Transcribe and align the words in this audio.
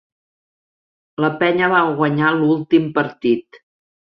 La 1.25 1.29
Penya 1.43 1.69
va 1.75 1.83
guanyar 2.01 2.33
l'últim 2.41 2.89
partit. 2.99 3.63